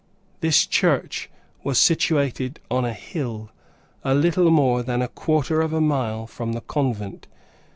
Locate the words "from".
6.25-6.53